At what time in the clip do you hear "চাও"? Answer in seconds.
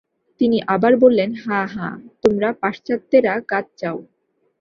3.77-3.97